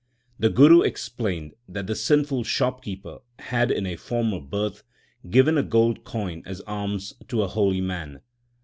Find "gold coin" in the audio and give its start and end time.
5.63-6.41